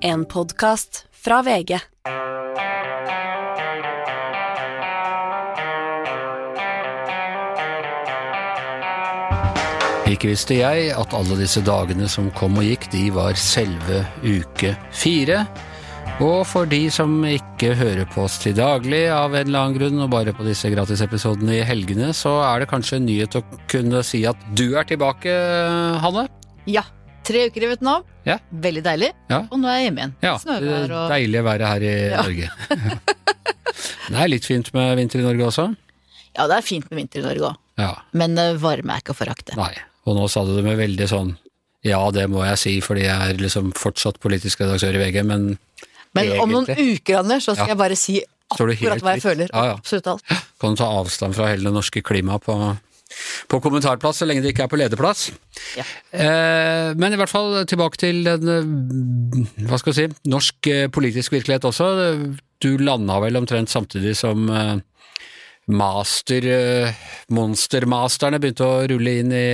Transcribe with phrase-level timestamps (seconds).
[0.00, 1.78] En podkast fra VG.
[10.08, 14.76] Ikke visste jeg at alle disse dagene som kom og gikk, de var selve uke
[14.94, 15.40] fire.
[16.22, 20.04] Og for de som ikke hører på oss til daglig av en eller annen grunn,
[20.06, 24.04] og bare på disse gratisepisodene i helgene, så er det kanskje en nyhet å kunne
[24.06, 25.34] si at du er tilbake,
[26.02, 26.28] Hanne?
[26.70, 26.86] Ja.
[27.28, 28.06] Tre uker i Vietnam.
[28.24, 28.38] Ja.
[28.48, 29.10] Veldig deilig.
[29.28, 29.42] Ja.
[29.52, 30.14] Og nå er jeg hjemme igjen.
[30.24, 32.22] Ja, Snøvær og å være her i Ja.
[32.24, 32.50] Norge.
[34.08, 35.66] det er litt fint med vinter i Norge også.
[36.38, 37.60] Ja, det er fint med vinter i Norge òg.
[37.78, 39.56] Ja, Men eh, varme er ikke å forakte.
[39.58, 39.74] nei.
[40.08, 41.34] Og nå sa du det med veldig sånn
[41.86, 45.44] ja, det må jeg si, fordi jeg er liksom fortsatt politisk redaktør i VG, men
[46.16, 48.16] Men om noen uker, Anders, så skal jeg bare si
[48.50, 49.52] akkurat hva jeg føler.
[49.52, 50.24] Absolutt alt.
[50.58, 52.56] kan du ta avstand fra hele det norske klimaet på,
[53.48, 55.28] på kommentarplass, så lenge det ikke er på lederplass.
[55.78, 55.86] Ja.
[56.12, 60.84] Eh, men i hvert fall tilbake til en, eh, hva skal vi si, norsk eh,
[60.92, 61.88] politisk virkelighet også.
[62.62, 64.76] Du landa vel omtrent samtidig som eh,
[65.68, 66.46] master,
[67.32, 69.48] monstermasterne begynte å rulle inn i,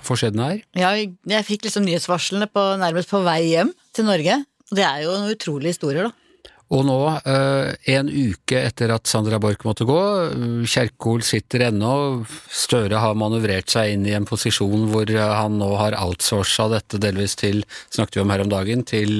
[0.00, 0.62] på forsiden her.
[0.78, 4.40] Ja, jeg, jeg fikk liksom nyhetsvarslene på, nærmest på vei hjem til Norge.
[4.68, 6.27] Og det er jo noen utrolige historier, da.
[6.68, 12.26] Og nå, eh, en uke etter at Sandra Borch måtte gå, eh, Kjerkol sitter ennå,
[12.28, 17.00] Støre har manøvrert seg inn i en posisjon hvor eh, han nå har outsourca dette
[17.00, 19.16] delvis til, snakket vi om her om dagen, til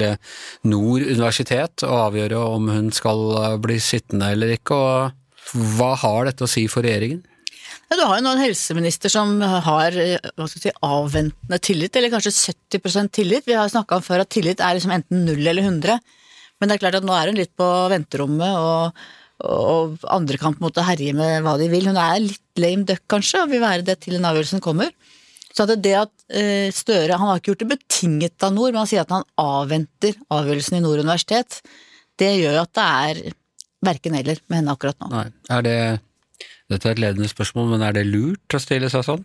[0.63, 4.77] Nord universitet, og avgjøre om hun skal bli sittende eller ikke.
[4.77, 7.25] og Hva har dette å si for regjeringen?
[7.89, 13.09] Ja, du har jo nå en helseminister som har si, avventende tillit, eller kanskje 70%
[13.17, 13.49] tillit.
[13.49, 15.97] Vi har snakka om før at tillit er liksom enten null eller 100.
[16.59, 19.05] Men det er klart at nå er hun litt på venterommet, og,
[19.47, 21.87] og andre kan på en måte herje med hva de vil.
[21.91, 24.91] Hun er litt lame duck, kanskje, og vil være det til en avgjørelse kommer.
[25.49, 28.83] Så at det at eh, Støre Han har ikke gjort det betinget av Nord, men
[28.83, 31.61] han sier at han avventer avgjørelsen i Nord universitet.
[32.19, 33.39] Det gjør jo at det er
[33.89, 35.09] verken eller med henne akkurat nå.
[35.13, 35.79] Nei, er det
[36.69, 39.23] dette er et ledende spørsmål, men er det lurt å stille seg sånn?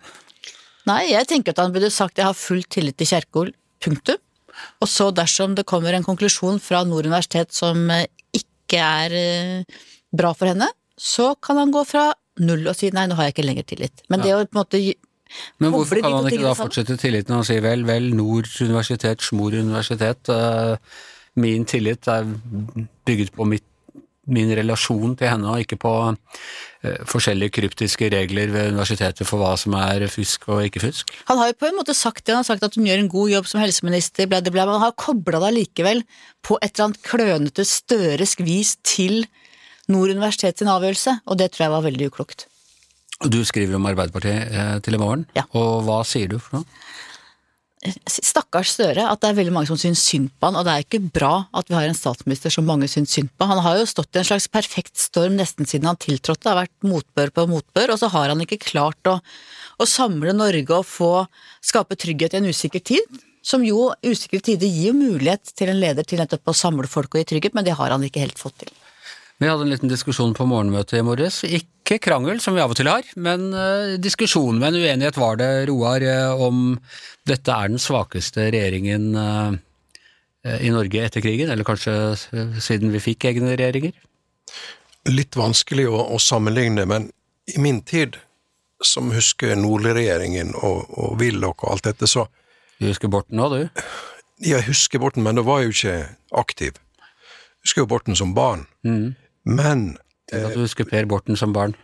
[0.88, 3.50] Nei, jeg tenker at han burde sagt jeg har full tillit til Kjerkol,
[3.84, 4.20] punktum.
[4.82, 9.80] Og så dersom det kommer en konklusjon fra Nord universitet som eh, ikke er eh,
[10.14, 13.36] bra for henne, så kan han gå fra null og si nei, nå har jeg
[13.36, 14.06] ikke lenger tillit.
[14.10, 14.80] Men det å på en måte
[15.62, 19.54] Men hvorfor kan han ikke da fortsette tilliten og si vel, vel, Nord universitet, Smor
[19.54, 20.74] universitet, eh,
[21.42, 22.26] min tillit er
[23.06, 23.66] bygget på mitt,
[24.26, 25.92] min relasjon til henne, og ikke på
[26.84, 31.12] eh, forskjellige kryptiske regler ved universitetet for hva som er fusk og ikke fusk?
[31.28, 33.12] Han har jo på en måte sagt det, han har sagt at hun gjør en
[33.12, 36.02] god jobb som helseminister, bla, bla, bla, men han har kobla det allikevel
[36.44, 39.24] på et eller annet klønete, støresk vis til
[39.88, 42.46] Nord universitet sin avgjørelse, og det tror jeg var veldig uklokt.
[43.30, 45.44] Du skriver om Arbeiderpartiet eh, til i morgen, Ja.
[45.52, 46.64] og hva sier du for noe?
[48.08, 50.84] Stakkars Støre, at det er veldig mange som syns synd på han, og det er
[50.86, 53.48] ikke bra at vi har en statsminister som mange syns synd på.
[53.50, 56.62] Han har jo stått i en slags perfekt storm nesten siden han tiltrådte, det har
[56.62, 59.18] vært motbør på motbør, og så har han ikke klart å,
[59.76, 61.12] å samle Norge og få
[61.64, 63.22] skape trygghet i en usikker tid.
[63.44, 67.12] Som jo, usikre tider gir jo mulighet til en leder til nettopp å samle folk
[67.12, 68.72] og gi trygghet, men det har han ikke helt fått til.
[69.44, 71.42] Vi hadde en liten diskusjon på morgenmøtet i morges.
[71.44, 75.36] Ikke krangel, som vi av og til har, men eh, diskusjon med en uenighet var
[75.36, 76.78] det, Roar, eh, om
[77.28, 81.92] dette er den svakeste regjeringen eh, i Norge etter krigen, eller kanskje
[82.64, 83.92] siden vi fikk egne regjeringer?
[85.10, 87.10] litt vanskelig å, å sammenligne, men
[87.50, 88.16] i min tid,
[88.84, 92.26] som husker Nordli-regjeringen og, og Willoch og alt dette, så
[92.80, 93.84] Du husker Borten òg, du?
[94.44, 95.98] Jeg husker Borten, men da var jeg jo ikke
[96.40, 96.80] aktiv.
[96.98, 98.66] Jeg husker jo Borten som barn.
[99.44, 99.96] Men
[100.30, 101.74] Tenk at du husker Per Borten som barn.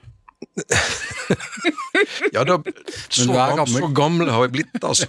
[2.32, 2.62] ja, da,
[3.08, 3.82] så, gammel.
[3.82, 5.06] så gamle har jeg blitt, altså.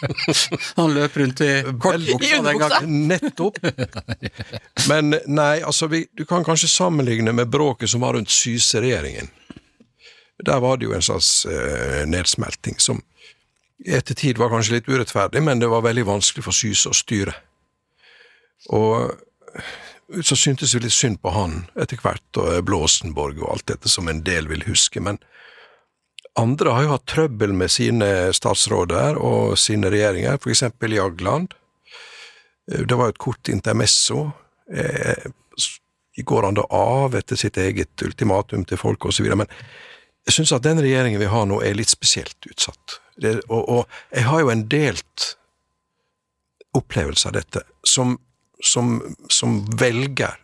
[0.78, 2.96] Han løp rundt i kortbuksa den gangen.
[3.12, 3.60] Nettopp.
[4.90, 9.30] Men nei, altså, vi, du kan kanskje sammenligne med bråket som var rundt Syse-regjeringen.
[10.46, 13.00] Der var det jo en slags uh, nedsmelting som
[13.86, 17.34] i ettertid var kanskje litt urettferdig, men det var veldig vanskelig for Syse å styre.
[18.74, 19.12] Og
[20.22, 24.08] så syntes vi litt synd på han etter hvert, og Blåsenborg og alt dette som
[24.08, 25.18] en del vil huske, men
[26.36, 31.54] andre har jo hatt trøbbel med sine statsråder og sine regjeringer, for eksempel Jagland.
[32.70, 34.32] Eh, Det var jo et kort intermesso.
[34.72, 35.30] Eh,
[36.16, 39.26] Går han da av etter sitt eget ultimatum til folk osv.?
[39.36, 39.48] Men
[40.26, 43.00] jeg syns at den regjeringen vi har nå, er litt spesielt utsatt.
[43.20, 45.26] Det, og, og jeg har jo en delt
[46.76, 47.62] opplevelse av dette.
[47.84, 48.16] Som,
[48.64, 50.36] som, som velger,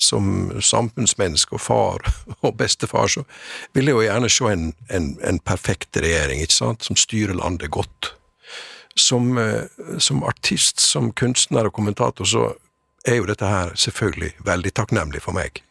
[0.00, 2.06] som samfunnsmenneske og far
[2.46, 3.24] og bestefar, så
[3.76, 7.70] vil jeg jo gjerne se en, en, en perfekt regjering, ikke sant, som styrer landet
[7.70, 8.14] godt.
[8.96, 9.62] som, eh,
[9.98, 12.48] som artist, som kunstner og kommentator, så
[13.06, 15.62] er jo dette her selvfølgelig veldig takknemlig for meg.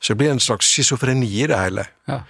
[0.00, 1.86] Så det blir en slags schizofreni i det hele.
[2.08, 2.22] Ja.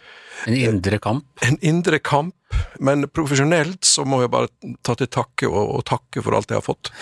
[0.45, 1.25] En indre kamp.
[1.47, 2.35] En indre kamp,
[2.79, 6.61] men profesjonelt så må jeg bare ta til takke og, og takke for alt jeg
[6.61, 6.93] har fått.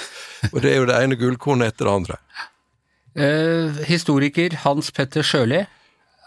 [0.52, 2.20] Og det er jo det ene gullkornet etter det andre.
[3.14, 5.64] Eh, historiker Hans Petter Sjøli,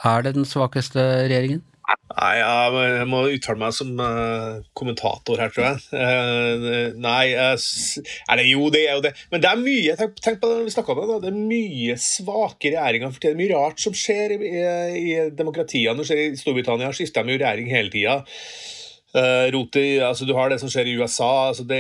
[0.06, 1.63] er det den svakeste regjeringen?
[1.87, 5.83] Nei, jeg må uttale meg som uh, kommentator her, tror jeg.
[5.93, 7.53] Uh, nei, uh,
[8.39, 9.13] det, jo, det er jo det.
[9.31, 11.19] Men det er mye tenk, tenk på det vi om det, da.
[11.23, 13.39] det er mye svake regjeringer for tiden.
[13.39, 14.49] Mye rart som skjer i,
[15.03, 16.07] i, demokratiene.
[16.17, 18.17] I Storbritannia skifter de jo regjering hele tida.
[19.17, 21.49] Uh, Roti, altså Du har det som skjer i USA.
[21.49, 21.79] altså det,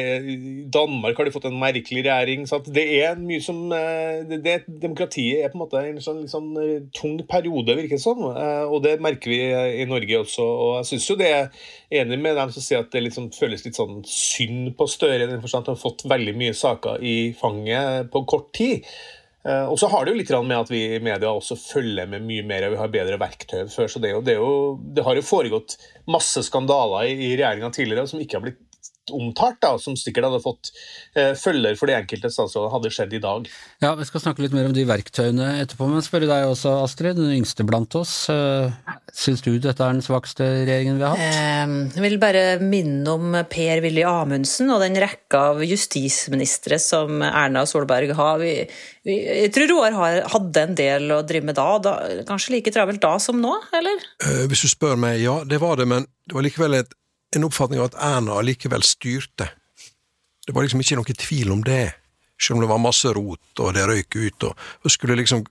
[0.73, 2.47] Danmark har de fått en merkelig regjering.
[2.49, 2.69] Sant?
[2.73, 6.79] Det er mye som uh, det, det, Demokratiet er på en måte en sånn, uh,
[6.97, 8.23] tung periode, virker det som.
[8.25, 9.41] og det merker vi
[9.83, 10.45] i Norge også.
[10.45, 11.51] og Jeg syns jo det er
[12.01, 15.29] enig med dem som sier at det liksom føles litt sånn synd på Støre, i
[15.29, 18.87] den forstand at han har fått veldig mye saker i fanget på kort tid.
[19.47, 22.25] Eh, og så har det jo litt med at vi i media også følger med
[22.27, 23.87] mye mer og vi har bedre verktøy før.
[23.87, 24.49] Så det, jo, det, jo,
[24.95, 25.77] det, har jo foregått
[26.11, 28.63] masse skandaler i, i regjeringa tidligere som ikke har blitt
[29.13, 30.71] omtalt, da, som sikkert hadde fått
[31.17, 33.49] eh, følger for de enkelte statsrådene, hadde skjedd i dag.
[33.83, 37.19] Ja, Vi skal snakke litt mer om de verktøyene etterpå, men spørre deg også, Astrid,
[37.19, 38.15] den yngste blant oss.
[38.33, 38.73] Eh,
[39.17, 41.39] syns du dette er den svakeste regjeringen vi har hatt?
[41.39, 47.65] Eh, jeg vil bare minne om Per-Willy Amundsen og den rekka av justisministre som Erna
[47.69, 48.41] Solberg har.
[48.43, 48.53] Vi,
[49.07, 53.01] vi, jeg tror Roar hadde en del å drive med da, da, kanskje like travelt
[53.03, 54.05] da som nå, eller?
[54.23, 56.95] Eh, hvis du spør meg, ja, det var det, men det var likevel et
[57.35, 59.49] en oppfatning av at Erna likevel styrte.
[60.47, 61.91] Det var liksom ikke noe tvil om det,
[62.39, 65.43] selv om det var masse rot og det røyk ut, og, og skulle liksom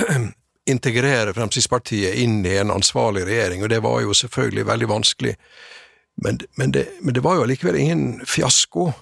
[0.74, 5.34] integrere Fremskrittspartiet inn i en ansvarlig regjering, og det var jo selvfølgelig veldig vanskelig.
[6.24, 8.92] Men, men, det, men det var jo allikevel ingen fiasko.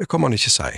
[0.00, 0.70] Det kan man ikke si.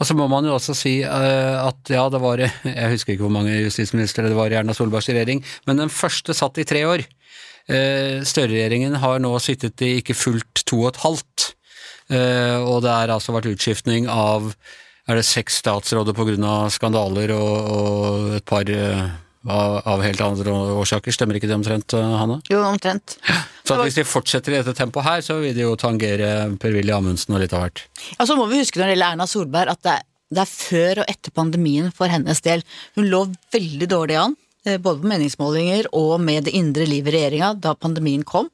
[0.00, 3.26] Og så må man jo også si uh, at ja, det var Jeg husker ikke
[3.26, 6.86] hvor mange justisministre det var i Erna Solbergs regjering, men den første satt i tre
[6.88, 7.04] år.
[7.68, 11.48] Eh, Støre-regjeringen har nå sittet i ikke fullt to og et halvt,
[12.14, 14.52] eh, og det har altså vært utskiftning av
[15.10, 16.68] er det seks statsråder pga.
[16.70, 19.08] skandaler og, og, et par eh,
[19.48, 21.14] av, av, helt andre årsaker.
[21.14, 22.40] Stemmer ikke det omtrent, Hanne?
[22.50, 23.16] Jo, omtrent.
[23.66, 27.34] Så hvis de fortsetter i dette tempoet her, så vil de jo tangere Per-Willy Amundsen
[27.34, 27.84] og litt av hvert.
[28.18, 30.50] Ja, så må vi huske når det gjelder Erna Solberg at det er, det er
[30.52, 32.62] før og etter pandemien for hennes del.
[32.98, 33.24] Hun lå
[33.54, 34.36] veldig dårlig an.
[34.66, 38.50] Eh, både på meningsmålinger og med det indre livet i regjeringa da pandemien kom.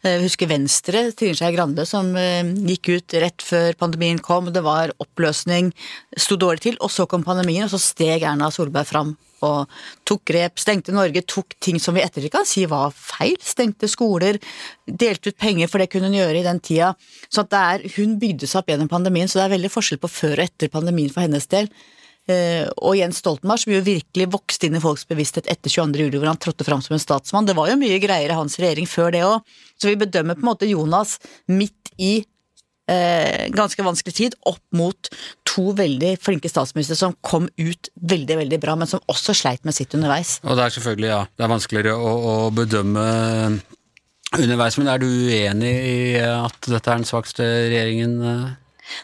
[0.00, 4.48] Jeg eh, husker Venstre, Trine Skei Grande, som eh, gikk ut rett før pandemien kom.
[4.54, 5.68] Det var oppløsning,
[6.16, 9.12] sto dårlig til, og så kom pandemien, og så steg Erna Solberg fram
[9.44, 9.68] og
[10.08, 13.36] tok grep, stengte Norge, tok ting som vi ettertid kan si var feil.
[13.44, 14.40] Stengte skoler,
[14.84, 16.94] delte ut penger, for det kunne hun gjøre i den tida.
[17.28, 20.38] Så er, hun bygde seg opp gjennom pandemien, så det er veldig forskjell på før
[20.38, 21.68] og etter pandemien for hennes del.
[22.28, 26.04] Eh, og Jens Stoltenberg, som jo virkelig vokste inn i folks bevissthet etter 22.
[26.04, 27.48] juli, hvor han trådte fram som en statsmann.
[27.48, 29.56] Det var jo mye greier i hans regjering før det òg.
[29.80, 31.16] Så vi bedømmer på en måte Jonas
[31.50, 32.20] midt i
[32.90, 35.10] eh, ganske vanskelig tid opp mot
[35.48, 39.76] to veldig flinke statsministre som kom ut veldig, veldig bra, men som også sleit med
[39.76, 40.38] sitt underveis.
[40.44, 43.06] Og det er selvfølgelig, ja, det er vanskeligere å, å bedømme
[44.38, 48.20] underveis, men er du uenig i at dette er den svakeste regjeringen?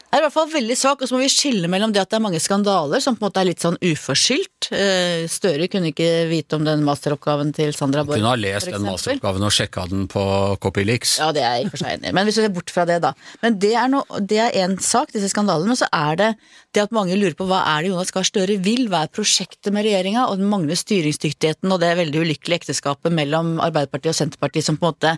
[0.07, 2.11] Det er i hvert fall veldig svak, og så må vi skille mellom det at
[2.11, 4.69] det er mange skandaler som på en måte er litt sånn uforskyldt.
[4.75, 8.19] Eh, Støre kunne ikke vite om den masteroppgaven til Sandra Borch.
[8.19, 10.23] Kunne ha lest den masteroppgaven og sjekka den på
[10.63, 11.17] Copylix.
[11.21, 12.73] Ja, det er jeg i og for seg enig i, men hvis vi ser bort
[12.73, 13.13] fra det, da.
[13.43, 16.31] Men det er, no, det er en sak, disse skandalene, men så er det
[16.75, 19.73] det at mange lurer på hva er det Jonas Gahr Støre vil, hva er prosjektet
[19.73, 24.67] med regjeringa, og den manglende styringsdyktigheten og det veldig ulykkelige ekteskapet mellom Arbeiderpartiet og Senterpartiet
[24.67, 25.17] som på en måte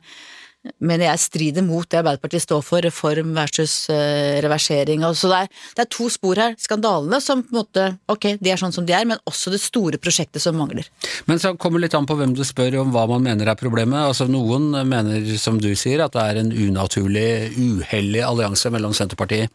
[0.79, 5.03] mener jeg strider mot det Arbeiderpartiet står for, reform versus uh, reversering.
[5.17, 6.55] Så det er, det er, to spor her.
[6.61, 9.61] Skandalene som på en måte, ok, de er sånn som de er, men også det
[9.63, 10.87] store prosjektet som mangler.
[11.29, 13.99] Men så kommer litt an på hvem du spør om hva man mener er problemet.
[14.11, 19.49] Altså Noen mener, som du sier, at det er en unaturlig, uheldig allianse mellom Senterpartiet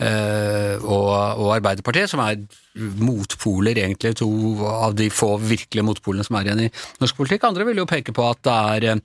[0.00, 2.40] uh, og, og Arbeiderpartiet, som er
[2.74, 4.30] motpoler, egentlig, to
[4.70, 7.48] av de få virkelige motpolene som er igjen i norsk politikk.
[7.48, 9.02] Andre vil jo peke på at det er eh,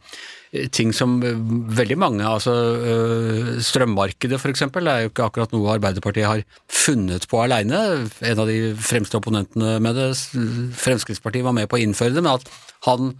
[0.75, 1.37] ting som eh,
[1.77, 7.41] veldig mange, altså eh, strømmarkedet f.eks., er jo ikke akkurat noe Arbeiderpartiet har funnet på
[7.43, 7.81] aleine.
[8.25, 10.09] En av de fremste opponentene med det,
[10.81, 12.49] Fremskrittspartiet, var med på å innføre det, men at
[12.89, 13.15] han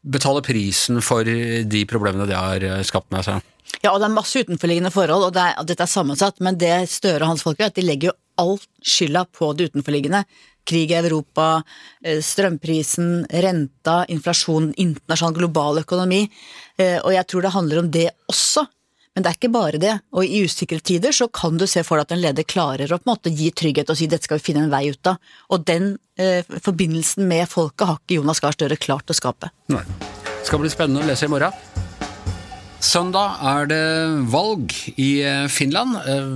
[0.00, 3.44] betaler prisen for de problemene det har skapt med seg.
[3.84, 6.72] Ja, og det er masse utenforliggende forhold, og, det er, dette er sammensatt, men det
[6.90, 10.24] Støre og hans folk gjør, at de legger jo all skylda på det utenforliggende.
[10.70, 11.62] Krig i Europa,
[12.04, 16.24] eh, strømprisen, renta, inflasjon, internasjonal global økonomi.
[16.78, 18.66] Eh, og jeg tror det handler om det også.
[19.14, 21.98] Men det er ikke bare det, og i usikre tider så kan du se for
[21.98, 24.38] deg at en leder klarer å på en måte gi trygghet og si dette skal
[24.38, 25.18] vi finne en vei ut av,
[25.50, 29.50] og den eh, forbindelsen med folket har ikke Jonas Gahr Støre klart å skape.
[29.74, 29.82] Nei.
[30.30, 31.69] Det Skal bli spennende å lese i morgen.
[32.80, 33.86] Søndag er det
[34.32, 35.98] valg i eh, Finland.
[36.00, 36.30] Eh,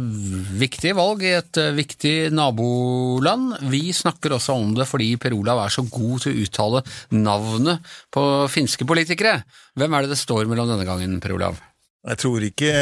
[0.60, 3.54] viktig valg i et eh, viktig naboland.
[3.72, 6.82] Vi snakker også om det fordi Per Olav er så god til å uttale
[7.16, 9.38] navnet på finske politikere.
[9.72, 11.56] Hvem er det det står mellom denne gangen, Per Olav?
[12.04, 12.74] Jeg tror ikke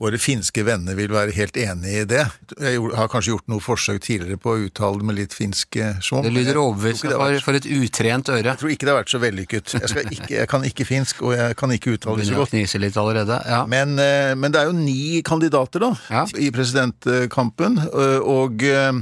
[0.00, 2.24] våre finske venner vil være helt enig i det.
[2.60, 6.26] Jeg har kanskje gjort noe forsøk tidligere på å uttale det med litt finsk schwung.
[6.26, 8.42] Det lyder overbevisende for, for et utrent øre.
[8.50, 9.74] Jeg tror ikke det har vært så vellykket.
[9.80, 12.44] Jeg, ikke, jeg kan ikke finsk, og jeg kan ikke uttale det så Begynner å
[12.44, 12.54] godt.
[12.56, 13.40] knise litt allerede.
[13.48, 13.62] Ja.
[13.72, 16.26] Men, eh, men det er jo ni kandidater da, Ja.
[16.36, 18.92] i presidentkampen, eh, og eh,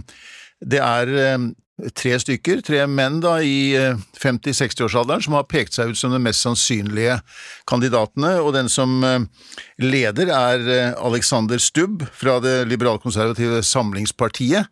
[0.65, 1.39] det er eh,
[1.95, 6.21] tre stykker, tre menn da i eh, 50-60-årsalderen som har pekt seg ut som de
[6.23, 7.19] mest sannsynlige
[7.71, 9.25] kandidatene, og den som eh,
[9.83, 14.71] leder er eh, Alexander Stubb fra det liberalkonservative Samlingspartiet.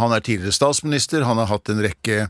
[0.00, 2.26] Han er tidligere statsminister, han har hatt en rekke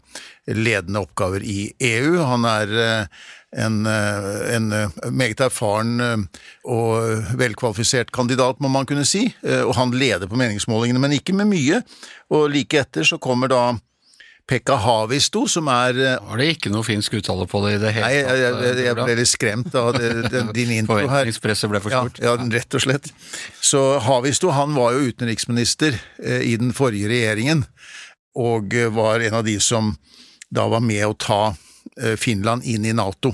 [0.52, 2.18] ledende oppgaver i EU.
[2.21, 3.23] Han er eh,
[3.64, 9.62] en, eh, en eh, meget erfaren eh, og velkvalifisert kandidat, må man kunne si, eh,
[9.64, 11.80] og han leder på meningsmålingene, men ikke med mye.
[12.35, 13.64] Og like etter så kommer da
[14.45, 17.93] Pekka Havisto, som er eh, Var det ikke noe finsk uttale på det i det
[17.97, 18.29] hele tatt?
[18.29, 21.09] Nei, jeg, jeg, jeg, ble litt skremt av det, det, din intro her.
[21.09, 22.21] Forventningspresset ble for stort.
[22.21, 23.09] Ja, ja, rett og slett.
[23.65, 27.65] Så Havisto han var jo utenriksminister eh, i den forrige regjeringen,
[28.37, 29.95] og eh, var en av de som
[30.55, 33.33] da var med å ta eh, Finland inn i Nato.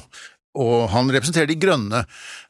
[0.61, 2.05] Og han representerer De grønne,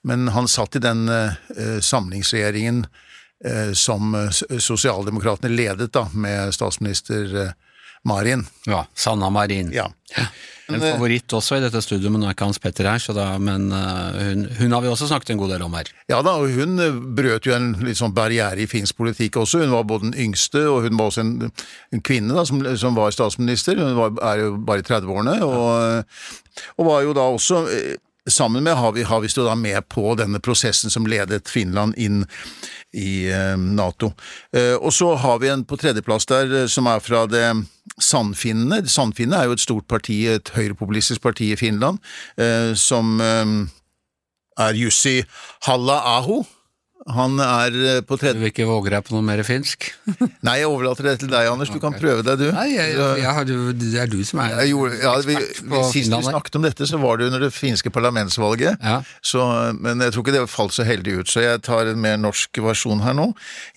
[0.08, 2.84] men han satt i den eh, samlingsregjeringen
[3.72, 4.10] som
[4.60, 7.54] sosialdemokratene ledet, da, med statsminister
[8.04, 8.46] Marin.
[8.66, 9.72] Ja, Sanna Marin.
[9.72, 9.90] Ja.
[10.70, 13.14] En eh, favoritt også i dette studioet, men nå er ikke Hans Petter her, så
[13.16, 15.90] da, men eh, hun, hun har vi også snakket en god del om her.
[16.10, 19.64] Ja da, og hun eh, brøt jo en litt sånn barriere i finsk politikk også.
[19.64, 21.50] Hun var både den yngste, og hun var også en,
[21.94, 23.80] en kvinne da, som, som var statsminister.
[23.80, 26.22] Hun var, er jo bare i 30-årene, og,
[26.78, 27.64] og var jo da også
[28.30, 32.20] Sammen med Havi, Havisto da med på denne prosessen som ledet Finland inn
[32.92, 34.12] i eh, Nato.
[34.52, 37.44] Eh, og så har vi en på tredjeplass der eh, som er fra det
[38.00, 38.82] Sandfinnene.
[38.88, 41.98] Sandfinnene er jo et stort parti, et høyrepopulistisk parti i Finland,
[42.78, 45.18] som er Jussi
[45.66, 46.38] Halla-aho.
[47.08, 49.86] Han er på tredje Du vil ikke våge deg på noe mer finsk?
[50.46, 51.72] Nei, jeg overlater det til deg, Anders.
[51.72, 52.50] Du kan prøve deg, du.
[52.52, 55.38] Nei, jeg, jeg, jeg det er du som er Jeg gjorde, ja, vi,
[55.70, 58.76] på Sist vi snakket om dette, så var det under det finske parlamentsvalget.
[58.84, 59.00] Ja.
[59.24, 59.40] Så,
[59.80, 62.60] men jeg tror ikke det falt så heldig ut, så jeg tar en mer norsk
[62.64, 63.30] versjon her nå,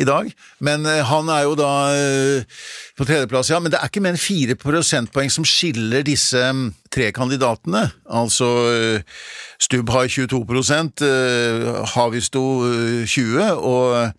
[0.03, 0.27] i dag.
[0.63, 3.59] Men eh, han er jo da eh, på tredjeplass, ja.
[3.61, 7.87] Men det er ikke mer enn fire prosentpoeng som skiller disse mm, tre kandidatene.
[8.05, 9.25] Altså eh,
[9.61, 10.43] Stubb har 22
[11.07, 14.13] eh, Havisto eh, 20 og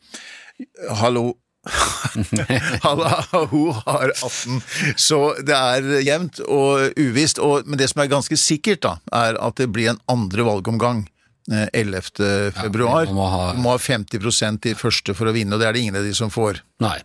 [1.00, 1.32] Hallo,
[2.84, 4.60] Hallo har 18,
[5.00, 7.40] så det er jevnt og uvisst.
[7.42, 11.04] Og, men det som er ganske sikkert, da, er at det blir en andre valgomgang.
[11.52, 12.52] Eh, 11.
[12.56, 13.04] februar.
[13.06, 15.72] man må ha- Du må ha 50% i første for å vinne, og det er
[15.76, 16.60] det ingen av de som får.
[16.80, 16.96] Nei.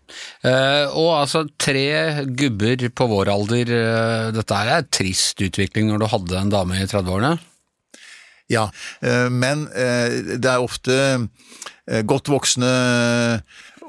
[0.43, 5.99] Eh, og altså, tre gubber på vår alder, eh, dette er en trist utvikling når
[5.99, 7.37] du hadde en dame i 30-årene.
[8.49, 8.69] Ja,
[9.05, 10.95] eh, men eh, det er ofte
[11.87, 12.69] eh, godt voksne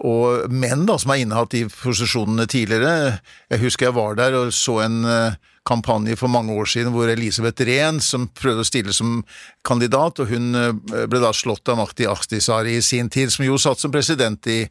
[0.00, 3.18] og menn da, som har innehatt de posisjonene tidligere.
[3.52, 5.34] Jeg husker jeg var der og så en eh,
[5.70, 9.20] kampanje for mange år siden hvor Elisabeth Rehn, som prøvde å stille som
[9.66, 13.58] kandidat, og hun eh, ble da slått av Makti Ahtisari i sin tid, som jo
[13.60, 14.64] satt som president i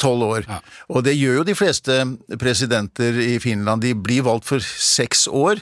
[0.00, 0.50] tolv år.
[0.90, 2.00] Og det gjør jo de fleste
[2.40, 3.84] presidenter i Finland.
[3.84, 5.60] De blir valgt for seks år.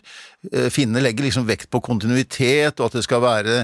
[0.53, 3.59] Eh, Finnene legger liksom vekt på kontinuitet, og at det skal være,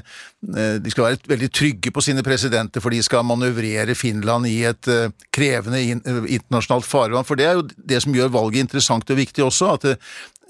[0.56, 4.64] eh, de skal være veldig trygge på sine presidenter, for de skal manøvrere Finland i
[4.66, 4.90] et
[5.35, 7.26] krevende internasjonalt farvann.
[7.28, 10.00] For det er jo det som gjør valget interessant og viktig også, at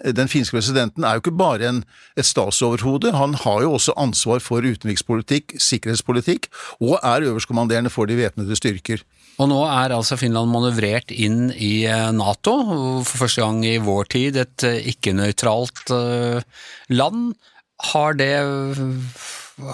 [0.03, 1.83] den finske presidenten er jo ikke bare en,
[2.19, 6.49] et statsoverhode, han har jo også ansvar for utenrikspolitikk, sikkerhetspolitikk,
[6.83, 9.05] og er øverstkommanderende for de væpnede styrker.
[9.43, 12.55] Og nå er altså Finland manøvrert inn i eh, Nato,
[13.07, 17.33] for første gang i vår tid et eh, ikke-nøytralt eh, land.
[17.91, 18.31] Har det,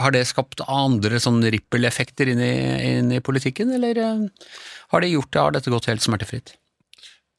[0.01, 5.43] har det skapt andre sånn rippeleffekter inn inn i politikken, eller har det gjort det,
[5.45, 6.57] har dette gått helt smertefritt?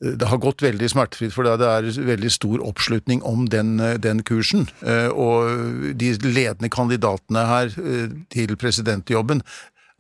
[0.02, 4.66] Det har gått veldig smertefritt, for det er veldig stor oppslutning om den, den kursen.
[4.82, 9.44] Eh, Og de ledende kandidatene her eh, til presidentjobben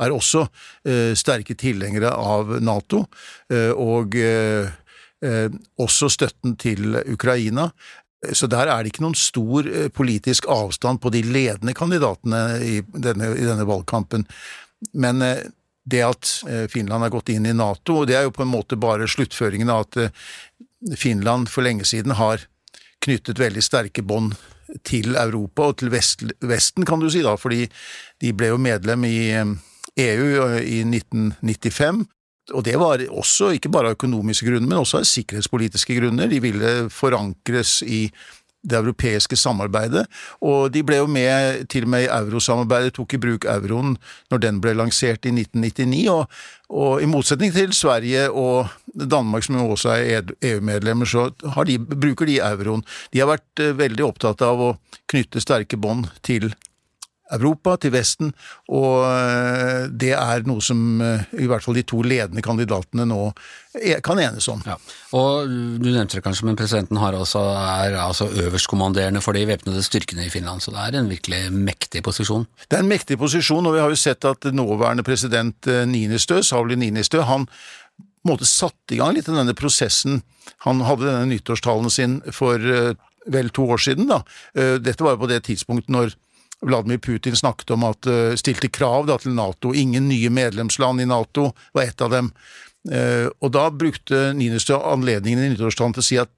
[0.02, 0.48] er også
[0.90, 3.06] eh, sterke tilhengere av Nato,
[3.52, 4.16] og
[5.78, 7.68] også støtten til Ukraina.
[8.34, 13.30] Så der er det ikke noen stor politisk avstand på de ledende kandidatene i denne,
[13.38, 14.26] i denne valgkampen.
[14.98, 15.22] Men
[15.92, 18.54] det at eh, Finland har gått inn i Nato, og det er jo på en
[18.54, 20.16] måte bare sluttføringen av at eh,
[20.98, 22.48] Finland for lenge siden har
[23.02, 24.38] knyttet veldig sterke bånd
[24.88, 27.66] til Europa og til vest, Vesten, kan du si, da, fordi
[28.24, 29.20] de ble jo medlem i
[30.00, 30.28] EU
[30.62, 32.06] i 1995.
[32.56, 36.32] Og det var også ikke bare av økonomiske grunner, men også av sikkerhetspolitiske grunner.
[36.32, 38.06] De ville forankres i
[38.62, 40.06] det europeiske samarbeidet,
[40.42, 43.96] og de ble jo med til og med i eurosamarbeidet, tok i bruk euroen
[44.32, 49.58] når den ble lansert i 1999, og, og i motsetning til Sverige og Danmark, som
[49.58, 51.30] jo også er EU-medlemmer, så
[51.68, 52.84] de, bruker de euroen.
[53.14, 54.74] De har vært eh, veldig opptatt av å
[55.12, 56.52] knytte sterke bånd til
[57.32, 58.32] Europa, til Vesten,
[58.72, 63.32] og eh, det er noe som eh, i hvert fall de to ledende kandidatene nå
[64.04, 64.60] kan enes om.
[64.68, 64.74] Ja.
[65.16, 70.26] Og Du nevnte det kanskje, men presidenten også, er altså øverstkommanderende for de væpnede styrkene
[70.26, 72.48] i Finland, så det er en virkelig mektig posisjon?
[72.68, 76.42] Det er en mektig posisjon, og vi har jo sett at nåværende president eh, Ninistø,
[76.44, 77.48] Sauli Ninistø, han
[78.28, 80.20] måte satte i gang litt av denne prosessen.
[80.68, 82.60] Han hadde denne nyttårstalen sin for
[83.32, 84.12] vel to år siden.
[84.12, 84.20] da.
[84.54, 86.14] Dette var jo på det tidspunktet når
[86.66, 89.74] Vladimir Putin snakket om at uh, stilte krav da, til Nato.
[89.74, 92.32] Ingen nye medlemsland i Nato var ett av dem.
[92.90, 96.34] Uh, og da brukte Ninistø anledningen i nyttårstalen til å si at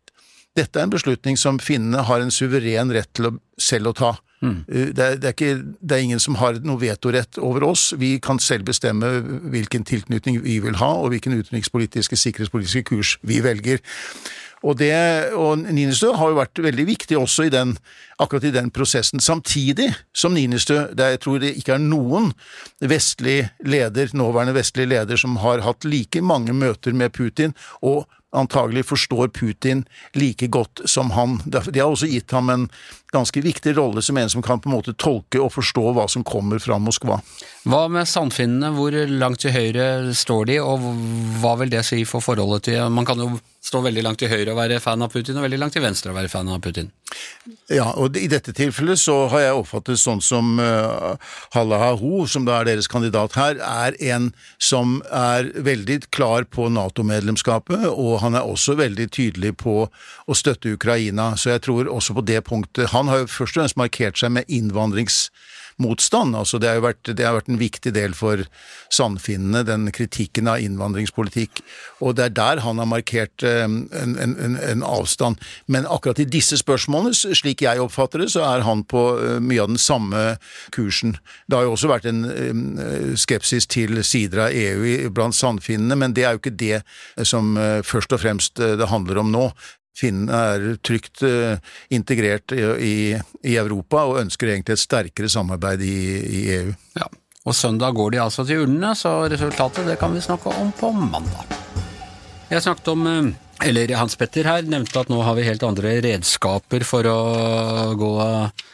[0.53, 4.11] dette er en beslutning som finnene har en suveren rett til å selv å ta.
[4.43, 4.57] Mm.
[4.67, 7.89] Uh, det, er, det, er ikke, det, er, ingen som har noe vetorett over oss.
[7.99, 9.11] Vi kan selv bestemme
[9.53, 13.83] hvilken tilknytning vi vil ha, og hvilken utenrikspolitiske, sikkerhetspolitiske kurs vi velger.
[14.63, 14.93] Og, det,
[15.35, 17.75] og Ninistø har jo vært veldig viktig også i den,
[18.23, 19.19] akkurat i den prosessen.
[19.19, 22.31] Samtidig som Ninistø, der jeg tror det ikke er noen
[22.79, 28.87] vestlig leder, nåværende vestlig leder som har hatt like mange møter med Putin og antagelig
[28.89, 29.83] forstår Putin
[30.17, 31.39] like godt som han.
[31.45, 32.67] De har også gitt ham en
[33.13, 36.25] ganske viktig rolle som en som kan på en måte tolke og forstå hva som
[36.27, 37.19] kommer fra Moskva.
[37.69, 40.83] Hva med sandfinnene, hvor langt til høyre står de, og
[41.39, 43.31] hva vil det si for forholdet til Man kan jo
[43.63, 46.11] stå veldig langt til høyre og være fan av Putin, og veldig langt til venstre
[46.11, 46.89] og være fan av Putin.
[47.71, 51.15] Ja, og i dette tilfellet så har jeg oppfattet sånn som uh,
[51.55, 56.67] Halla Ho, som da er deres kandidat her, er en som er veldig klar på
[56.73, 61.33] Nato-medlemskapet, og han er også veldig tydelig på å støtte Ukraina.
[61.39, 64.31] Så jeg tror også på det punktet Han har jo først og fremst markert seg
[64.35, 66.35] med innvandringsmotstand.
[66.37, 68.43] Altså det, har vært, det har vært en viktig del for
[68.93, 71.63] sandfinnene, den kritikken av innvandringspolitikk.
[72.03, 75.41] Og det er der han har markert eh, en, en, en, avstand.
[75.67, 79.63] Men akkurat i disse spørsmålene, slik jeg oppfatter det, så er han på eh, mye
[79.63, 80.23] av den samme
[80.75, 81.17] kursen.
[81.47, 86.15] Det har jo også vært en eh, skepsis til sider av EU blant sandfinnene, men
[86.15, 86.83] det er jo ikke det
[87.27, 89.47] som først og fremst det handler om nå.
[89.97, 91.53] Finnene er trygt uh,
[91.93, 96.73] integrert i, i, Europa og ønsker egentlig et sterkere samarbeid i, i, EU.
[96.97, 97.09] Ja,
[97.45, 100.89] og Søndag går de altså til urnene, så resultatet det kan vi snakke om på
[100.97, 101.59] mandag.
[102.49, 103.31] Jeg snakket om uh,
[103.63, 107.19] eller Hans Petter her nevnte at nå har vi helt andre redskaper for å
[107.95, 108.11] gå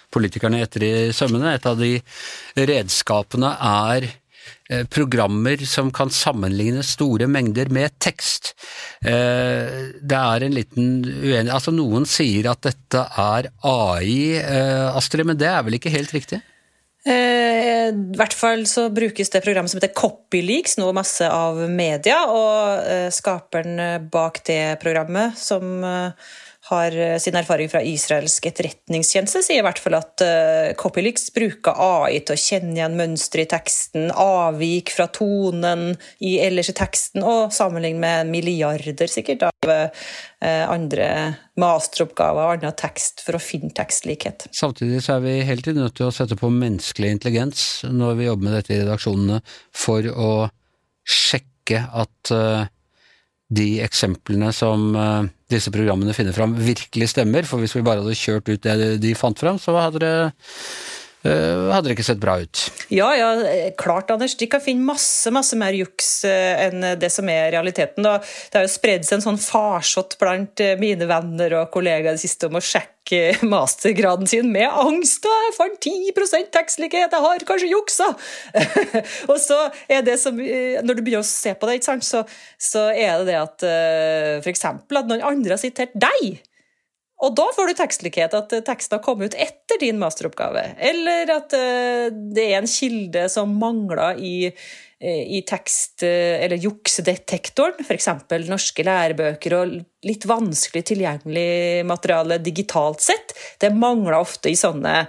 [0.10, 1.52] politikerne etter i sømmene.
[1.54, 1.92] Et av de
[2.58, 4.29] redskapene er Eh,
[4.94, 8.54] programmer som kan sammenligne store mengder med tekst.
[9.02, 15.26] Eh, det er en liten uenighet Altså, noen sier at dette er AI, eh, Astrid,
[15.28, 16.42] men det er vel ikke helt riktig?
[17.10, 23.14] I hvert fall så brukes det programmet som heter Copyleaks nå masse av media, og
[23.16, 23.80] skaperen
[24.12, 25.80] bak det programmet, som
[26.70, 31.74] har eh, sin erfaring fra israelsk etterretningstjeneste, sier i hvert fall at uh, Copylix bruker
[31.74, 37.26] AI til å kjenne igjen mønstre i teksten, avvik fra tonen i, ellers i teksten,
[37.26, 39.90] og sammenligne med milliarder sikkert av uh,
[40.70, 41.10] andre
[41.60, 44.48] masteroppgaver og annen tekst for å finne tekstlikhet.
[44.56, 48.30] Samtidig så er vi hele tiden nødt til å sette på menneskelig intelligens når vi
[48.30, 49.42] jobber med dette i redaksjonene,
[49.76, 50.34] for å
[51.10, 52.68] sjekke at uh,
[53.50, 54.94] de eksemplene som
[55.50, 57.48] disse programmene finner fram, virkelig stemmer.
[57.50, 60.14] For hvis vi bare hadde kjørt ut det de fant fram, så hadde det
[61.24, 62.62] hadde det ikke sett bra ut?
[62.94, 63.30] Ja, ja,
[63.78, 64.38] klart, Anders.
[64.40, 68.06] De kan finne masse masse mer juks uh, enn det som er realiteten.
[68.06, 68.20] Da.
[68.22, 72.48] Det har jo spredd seg en sånn farsott blant mine venner og kollegaer det siste
[72.48, 73.22] om å sjekke
[73.54, 75.28] mastergraden sin med angst.
[75.28, 78.12] og Jeg fant 10 tekstlikhet, jeg har kanskje juksa!
[79.32, 79.60] og så
[79.92, 82.24] er det som Når du begynner å se på det, så,
[82.56, 83.66] så, er det det at
[84.46, 84.70] f.eks.
[84.72, 86.40] at noen andre har sitert deg
[87.20, 90.64] og da får du tekstlikhet, at eh, teksten har kommet ut etter din masteroppgave.
[90.90, 97.84] Eller at eh, det er en kilde som mangler i, eh, i tekst- eller juksedetektoren,
[97.84, 98.08] f.eks.
[98.48, 99.76] norske lærebøker og
[100.08, 103.36] litt vanskelig tilgjengelig materiale digitalt sett.
[103.60, 105.04] Det mangler ofte i sånne,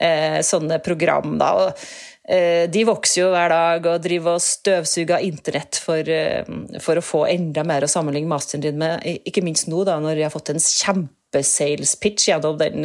[0.00, 1.34] sånne program.
[1.36, 1.68] Da.
[2.72, 6.08] de vokser jo hver dag og driver og støvsuger internett for,
[6.80, 10.16] for, å få enda mer å sammenligne masteren din med, ikke minst nå da, når
[10.16, 12.84] de har fått en kjempe kjempesales-pitch gjennom den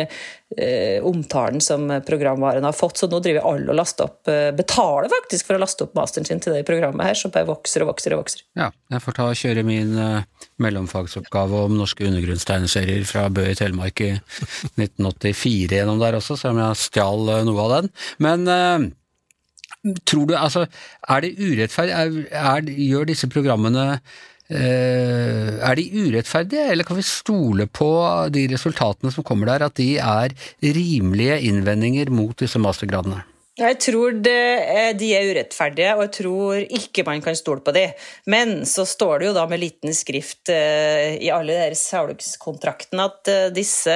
[0.57, 2.97] eh, omtalen som programvaren har fått.
[2.97, 6.25] Så nå driver alle og laster opp, eh, betaler faktisk for å laste opp masteren
[6.25, 8.43] sin til det programmet her, som bare vokser og vokser og vokser.
[8.55, 13.55] Ja, jeg får ta og kjøre min eh, mellomfagsoppgave om norske undergrunnstegneserier fra Bø i
[13.55, 14.13] Telemark i
[14.81, 17.89] 1984 gjennom der også, selv om jeg stjal uh, noe av den.
[18.23, 20.65] Men uh, tror du, altså,
[21.09, 21.97] er det urettferdig?
[21.97, 27.89] Er, er, gjør disse programmene Eh, er de urettferdige, eller kan vi stole på
[28.29, 33.23] de resultatene som kommer der, at de er rimelige innvendinger mot disse mastergradene?
[33.55, 37.93] Jeg tror det, de er urettferdige, og jeg tror ikke man kan stole på dem.
[38.27, 43.31] Men så står det jo da med liten skrift uh, i alle de salgskontraktene at
[43.31, 43.95] uh, disse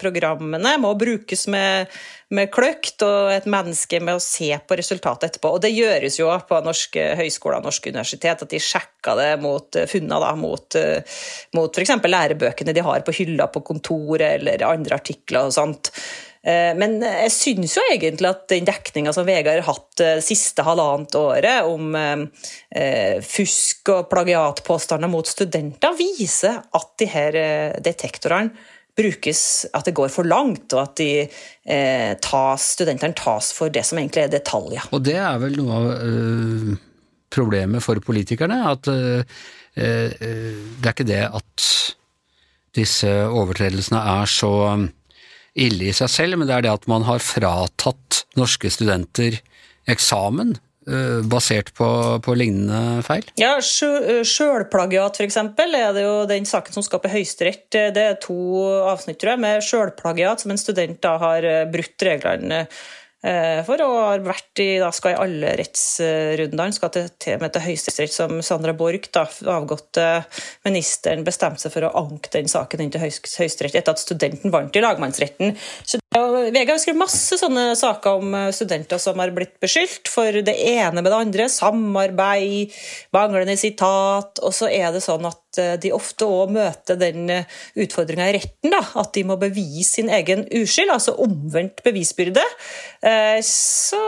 [0.00, 1.92] programmene må brukes med,
[2.32, 5.52] med kløkt og et menneske med å se på resultatet etterpå.
[5.52, 9.84] Og det gjøres jo på norske høyskoler og norske universitet, at de sjekker det mot
[9.84, 10.82] funna da, mot,
[11.60, 11.98] mot f.eks.
[12.08, 15.92] lærebøkene de har på hylla på kontoret, eller andre artikler og sånt.
[16.44, 20.24] Eh, men jeg syns jo egentlig at den dekninga som Vegard har hatt det eh,
[20.24, 27.38] siste halvannet året om eh, fusk og plagiatpåstander mot studenter, viser at de her
[27.84, 28.52] detektorene
[28.94, 31.24] brukes, at det går for langt, og at de,
[32.22, 34.84] tas, studentene tas for det som egentlig er detaljer.
[34.94, 36.68] Og det er vel noe av øh,
[37.34, 39.24] problemet for politikerne, at øh,
[39.74, 41.66] det er ikke det at
[42.78, 44.52] disse overtredelsene er så
[45.54, 49.38] ille i seg selv, men det er det at man har fratatt norske studenter
[49.90, 50.56] eksamen
[50.88, 51.88] eh, basert på,
[52.24, 53.28] på, lignende feil?
[53.40, 55.38] Ja, Sjølplagiat f.eks.
[55.38, 57.68] er det jo den saken som skal på Høyesterett.
[57.70, 58.38] Det er to
[58.90, 62.84] avsnitt tror jeg, med sjølplagiat som en student da har eh, brutt reglene Eh,
[63.64, 68.12] for å ha vært i, da skal i alle rettsrundene, skal til, til, til Høyesterett,
[68.12, 70.06] som Sandra Borch, da, avgåtte
[70.66, 74.76] ministeren, bestemte seg for å anke den saken inn til Høyesterett etter at studenten vant
[74.76, 75.56] i lagmannsretten.
[75.88, 80.42] Så VG har skrevet masse sånne saker om eh, studenter som har blitt beskyldt for
[80.46, 81.48] det ene med det andre.
[81.50, 82.74] Samarbeid,
[83.14, 84.38] manglende sitat.
[84.44, 87.50] Og så er det sånn at Eh, de ofte òg møter den eh,
[87.80, 92.42] utfordringa i retten, da, at de må bevise sin egen uskyld, altså omvendt bevisbyrde.
[93.44, 93.98] Så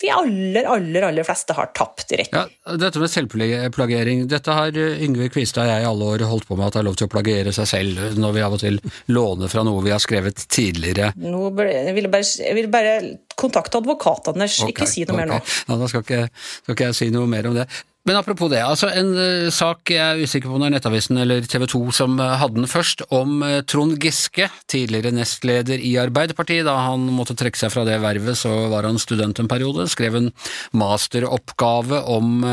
[0.00, 2.54] de aller, aller, aller fleste har tapt i retten.
[2.64, 6.56] Ja, dette med selvplagering, dette har Yngve Kvistad og jeg i alle år holdt på
[6.56, 8.80] med at det er lov til å plagiere seg selv når vi av og til
[9.12, 11.12] låner fra noe vi har skrevet tidligere.
[11.24, 12.94] Nå, jeg, vil bare, jeg ville bare
[13.40, 15.24] kontakte advokatene, okay, ikke si noe okay.
[15.24, 15.80] mer nå.
[15.80, 16.22] Da skal ikke,
[16.60, 17.68] skal ikke jeg si noe mer om det.
[18.04, 21.64] Men apropos det, altså en uh, sak jeg er usikker på er Nettavisen eller TV
[21.72, 26.66] 2 som uh, hadde den først, om uh, Trond Giske, tidligere nestleder i Arbeiderpartiet.
[26.68, 29.88] Da han måtte trekke seg fra det vervet, så var han student en periode.
[29.88, 30.28] Skrev en
[30.76, 32.44] masteroppgave om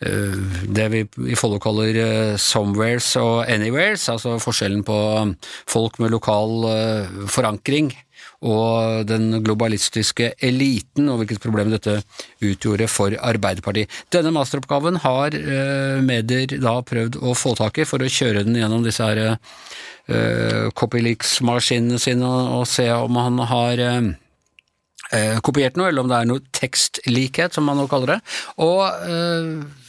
[0.00, 4.98] det vi i Follo kaller somewheres og anywheres, altså forskjellen på
[5.70, 6.66] folk med lokal
[7.30, 7.92] forankring
[8.44, 12.00] og den globalistiske eliten, og hvilket problem dette
[12.44, 13.92] utgjorde for Arbeiderpartiet.
[14.12, 18.58] Denne masteroppgaven har eh, medier da prøvd å få tak i for å kjøre den
[18.60, 26.04] gjennom disse her eh, Copyleaks-maskinene sine og se om han har eh, kopiert noe, eller
[26.04, 28.20] om det er noe tekstlikhet, som man nå kaller det.
[28.64, 29.80] Og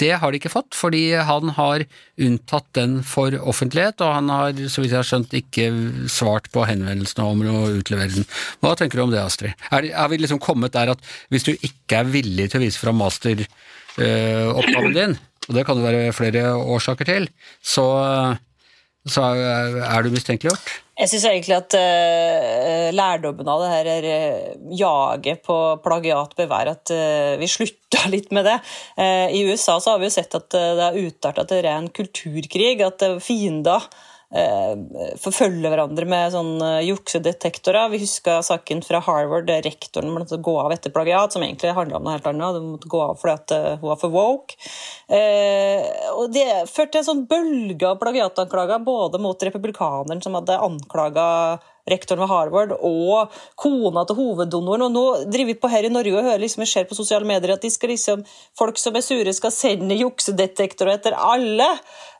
[0.00, 1.84] det har de ikke fått, fordi han har
[2.20, 5.66] unntatt den for offentlighet, og han har, så vidt jeg har skjønt, ikke
[6.10, 8.28] svart på henvendelsene om å utlevere den.
[8.64, 9.66] Hva tenker du om det, Astrid?
[9.70, 12.80] Er, er vi liksom kommet der at hvis du ikke er villig til å vise
[12.82, 17.28] fram masteroppgaven øh, din, og det kan det være flere årsaker til,
[17.58, 17.86] så,
[19.08, 20.72] så er du mistenkeliggjort?
[21.02, 26.50] Jeg syns egentlig at uh, lærdommen av det her er uh, jaget på plagiat bør
[26.52, 28.54] være at uh, vi slutter litt med det.
[29.02, 33.04] I USA så har vi jo sett at det har utarta til ren kulturkrig, at
[33.22, 34.11] fiender Eh,
[35.20, 37.90] forfølge hverandre med sånn eh, juksedetektorer.
[37.92, 41.98] Vi husker saken fra Harvard der rektoren måtte gå av etter plagiat, som egentlig handla
[41.98, 42.56] om noe helt annet.
[42.56, 44.56] Hun måtte gå av fordi eh, hun var for woke.
[46.16, 51.26] og Det førte til en sånn bølge av plagiatanklager både mot republikaneren, som hadde anklaga
[51.90, 54.86] rektoren ved Harvard, og kona til hoveddonoren.
[54.86, 57.28] Og nå driver vi på her i Norge og hører liksom, jeg ser på sosiale
[57.28, 58.24] medier at liksom,
[58.58, 61.68] folk som er sure, skal sende juksedetektorer etter alle.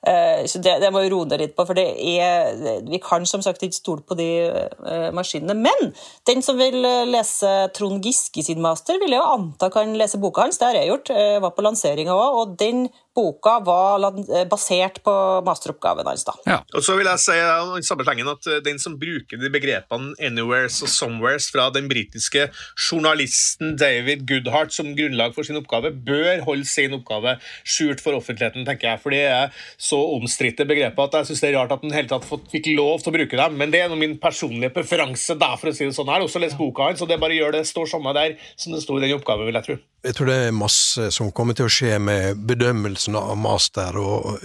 [0.06, 2.56] Eh, så det, det må vi roe ned litt på, for er,
[2.88, 5.54] vi kan som sagt ikke stole på de uh, maskinene.
[5.54, 5.92] Men
[6.26, 10.20] den som vil eh, lese Trond Giske sin master, vil jeg jo anta kan lese
[10.22, 10.58] boka hans.
[10.58, 11.14] Det har jeg gjort.
[11.14, 15.14] Jeg var på lanseringa òg, og den boka var eh, basert på
[15.46, 16.24] masteroppgaven hans.
[16.24, 16.34] da.
[16.48, 16.58] Ja.
[16.74, 20.14] Og så vil jeg si i samme slengen at eh, den som bruker de begrepene
[20.18, 26.44] 'anywheres' og 'somewheres' fra den britiske journalisten David Goodhart som grunnlag for sin oppgave, bør
[26.46, 29.02] holde sin oppgave skjult for offentligheten, tenker jeg.
[29.02, 32.08] For det er så omstridte begreper at jeg syns det er rart at han hele
[32.08, 33.58] tatt fikk lov til å bruke dem.
[33.58, 36.08] Men det er min personlige preferanse, da, for å si det sånn.
[36.08, 38.72] Jeg har også lest boka hans, og det bare gjør det står samme der som
[38.72, 39.82] det sto i den oppgaven, vil jeg tro.
[40.02, 44.42] Jeg tror det er masse som kommer til å skje med bedømmelsen av master og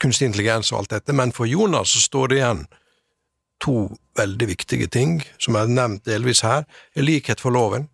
[0.00, 2.60] kunstig intelligens og alt dette, men for Jonas så står det igjen
[3.60, 3.74] to
[4.16, 7.88] veldig viktige ting, som er nevnt delvis her, er likhet for loven.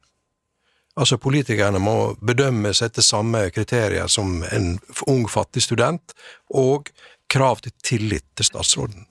[0.97, 6.14] Altså Politikerne må bedømmes etter samme kriterier som en ung, fattig student,
[6.51, 6.90] og
[7.31, 9.07] krav til tillit til statsråden.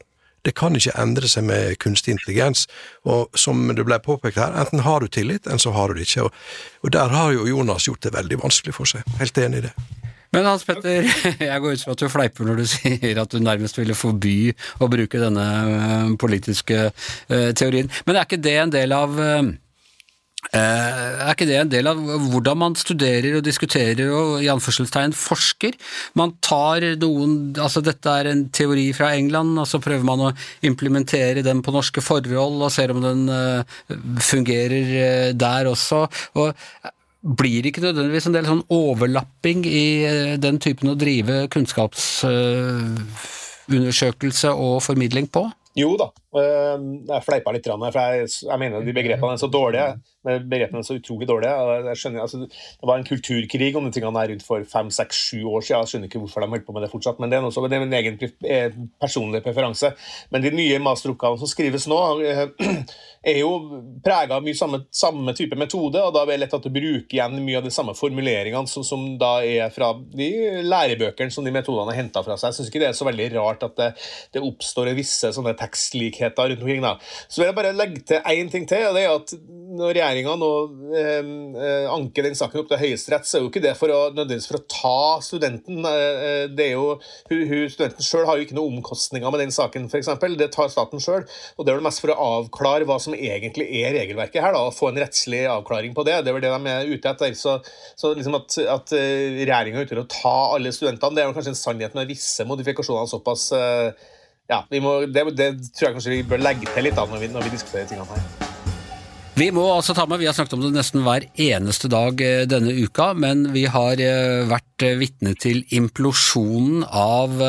[0.45, 2.67] Det kan ikke endre seg med kunstig intelligens.
[3.09, 6.07] Og som det ble påpekt her, enten har du tillit, eller så har du det
[6.09, 6.29] ikke.
[6.83, 9.05] Og, der har jo Jonas gjort det veldig vanskelig for seg.
[9.19, 9.75] Helt enig i det.
[10.35, 11.05] Men Hans Petter,
[11.49, 14.51] jeg går ut fra at du fleiper når du sier at du nærmest ville forby
[14.83, 17.91] å bruke denne eh, politiske eh, teorien.
[18.05, 19.53] Men er ikke det en del av eh,
[20.53, 21.99] er ikke det en del av
[22.31, 25.77] hvordan man studerer og diskuterer og i anførselstegn forsker?
[26.19, 30.33] Man tar noen altså Dette er en teori fra England, og så prøver man å
[30.65, 33.25] implementere den på norske forhold og ser om den
[34.21, 36.05] fungerer der også.
[36.39, 36.53] og
[37.25, 44.49] blir det ikke nødvendigvis en del sånn overlapping i eh, den typen å drive kunnskapsundersøkelse
[44.53, 45.51] og formidling på?
[45.75, 49.93] Jo da, eh, jeg fleipa litt, for jeg, mener de begrepene er så dårlige
[50.25, 51.93] begrepene er så utrolig dårlige.
[51.99, 55.43] Skjønner, altså, det var en kulturkrig om de tingene der rundt for fem, seks, sju
[55.51, 55.83] år siden.
[55.83, 57.77] Jeg skjønner ikke hvorfor de holder på med det fortsatt, men det er, også, det
[57.77, 59.91] er min egen personlig personlige preferanse.
[60.33, 62.43] Men de nye masteroppgavene som skrives nå, eh,
[63.31, 63.51] er jo
[64.05, 67.17] prega av mye samme, samme, type metode, og da er det lett at du bruker
[67.17, 70.29] igjen mye av de samme formuleringene som, som da er fra de
[70.65, 72.51] lærebøkene som de metodene er henta fra seg.
[72.51, 73.91] Jeg syns ikke det er så veldig rart at det,
[74.35, 76.81] det oppstår visse sånne tekstlikheter rundt omkring.
[76.81, 76.95] da.
[77.27, 79.35] Så vil jeg bare legge til én ting til, og det er at
[79.75, 80.49] når regjeringa nå
[80.95, 84.47] eh, anker den saken opp til Høyesterett, så er jo ikke det for å, nødvendigvis
[84.49, 85.81] for å ta studenten.
[85.89, 86.95] Eh, eh det er jo,
[87.31, 90.11] hun, hu, Studenten sjøl har jo ikke noen omkostninger med den saken, f.eks.
[90.39, 91.25] Det tar staten sjøl.
[91.25, 94.75] Det er vel mest for å avklare hva som egentlig er regelverket her, da, og
[94.77, 96.21] få en rettslig avklaring på det.
[96.23, 97.35] Det er vel det de er ute etter.
[97.37, 97.57] Så,
[97.99, 101.31] så liksom at, at eh, regjeringa er ute til å ta alle studentene, det er
[101.31, 104.05] vel kanskje en sannhet med visse modifikasjoner såpass eh,
[104.51, 107.31] ja, må, det, det, tror jeg kanskje vi bør legge til litt da når vi,
[107.33, 108.53] når vi diskuterer tingene her.
[109.35, 112.45] Vi må altså ta med, vi har snakket om det nesten hver eneste dag eh,
[112.47, 117.43] denne uka, men vi har eh, vært eh, vitne til implosjonen av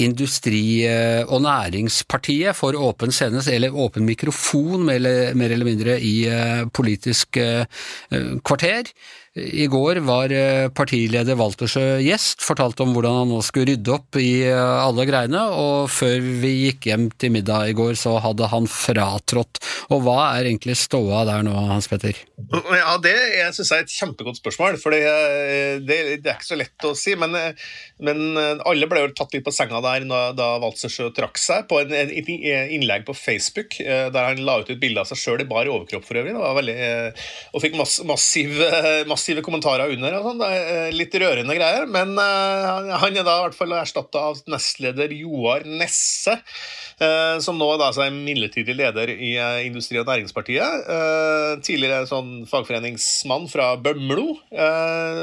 [0.00, 0.88] Industri-
[1.28, 6.14] og Næringspartiet for åpen scene, eller åpen mikrofon mer eller mindre i
[6.74, 8.90] Politisk kvarter.
[9.38, 14.18] I går var eh, partileder Waltersø gjest, fortalte om hvordan han nå skulle rydde opp
[14.20, 18.50] i eh, alle greiene, og før vi gikk hjem til middag i går, så hadde
[18.52, 19.62] han fratrådt.
[19.94, 22.18] Og hva er egentlig ståa der nå, Hans Petter?
[22.38, 25.02] Ja, Det jeg jeg er et kjempegodt spørsmål, for det,
[25.86, 27.14] det, det, er ikke så lett å si.
[27.18, 27.34] Men,
[28.04, 31.94] men alle ble jo tatt litt på senga der da Waltersø trakk seg, på en,
[31.94, 32.12] en,
[32.78, 35.68] innlegg på Facebook eh, der han la ut et bilde av seg sjøl i bar
[35.70, 36.76] overkropp for øvrig, veldig,
[37.52, 38.54] og fikk mass, massiv,
[39.10, 40.14] massiv massive kommentarer under.
[40.18, 40.40] og sånn,
[40.94, 41.86] Litt rørende greier.
[41.86, 46.38] Men uh, han er da i hvert fall erstatta av nestleder Joar Nesse,
[47.44, 50.88] som nå da, er midlertidig leder i uh, Industri- og Næringspartiet.
[51.62, 54.28] tidligere sånn fagforeningsmann fra Bømlo.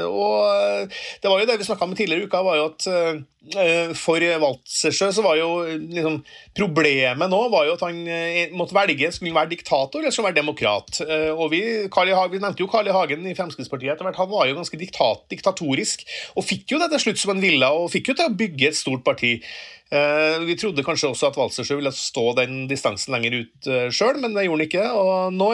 [0.08, 0.90] og
[1.22, 4.22] det var jo det vi snakka om tidligere i uka, var jo at Eh, for
[4.42, 6.16] Waltzersjø så var jo liksom,
[6.56, 10.32] Problemet nå var jo at han eh, måtte velge skulle han være diktator eller skulle
[10.32, 10.98] være demokrat.
[11.04, 12.94] Eh, og vi, I, vi nevnte jo Carl I.
[12.96, 14.18] Hagen i Fremskrittspartiet etter hvert.
[14.18, 17.70] Han var jo ganske diktat, diktatorisk og fikk jo det til slutt som han ville,
[17.70, 19.36] og fikk jo til å bygge et stort parti.
[19.86, 24.16] Eh, vi trodde kanskje også at Walsersjø ville stå den distansen lenger ut uh, sjøl,
[24.18, 24.86] men det gjorde han ikke.
[24.98, 25.50] Og nå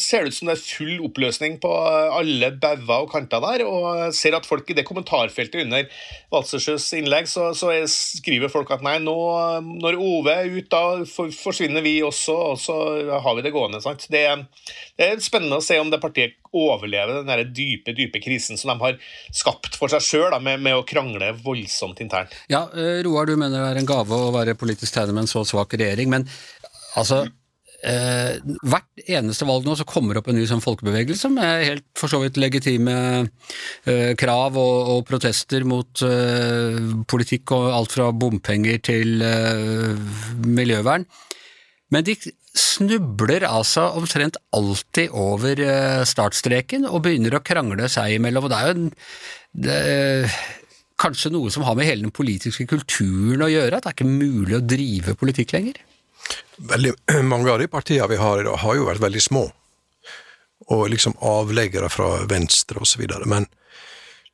[0.00, 3.62] ser det ut som det er full oppløsning på alle bauger og kanter der.
[3.68, 5.86] Og ser at folk i det kommentarfeltet under
[6.34, 9.14] Walsersjøs innlegg, så, så skriver folk at nei, nå
[9.62, 12.76] når Ove er ute, da forsvinner vi også, og så
[13.22, 13.82] har vi det gående.
[13.84, 14.08] sant?
[14.10, 14.24] Det,
[14.98, 18.72] det er spennende å se om det partiet overleve den der dype dype krisen som
[18.72, 19.00] de har
[19.34, 22.34] skapt for seg sjøl med, med, å krangle voldsomt internt.
[22.52, 25.34] Ja, eh, Roar, du mener det er en gave å være politisk tegner med en
[25.34, 26.28] så svak regjering, men
[26.96, 27.24] altså
[27.84, 32.12] eh, hvert eneste valg nå så kommer opp en ny sånn folkebevegelse med helt for
[32.12, 32.96] så vidt legitime
[33.84, 39.94] eh, krav og, og, protester mot eh, politikk og alt fra bompenger til eh,
[40.46, 41.06] miljøvern.
[41.94, 42.16] Men de
[42.56, 48.46] snubler altså omtrent alltid over eh, startstreken og begynner å krangle seg imellom.
[48.46, 48.92] og det er jo en
[49.56, 49.76] det,
[51.00, 53.78] kanskje noe som har med hele den politiske kulturen å gjøre?
[53.78, 55.80] At det er ikke mulig å drive politikk lenger?
[56.72, 56.94] Veldig
[57.32, 59.46] mange av de partiene vi har i dag, har jo vært veldig små.
[60.72, 63.28] Og liksom avleggere fra venstre videre.
[63.28, 63.46] Men